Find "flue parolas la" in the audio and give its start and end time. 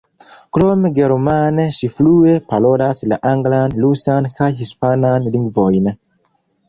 1.97-3.21